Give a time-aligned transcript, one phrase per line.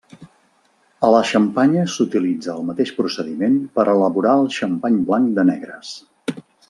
[1.07, 5.93] A la Xampanya s'utilitza el mateix procediment per elaborar el xampany blanc de negres.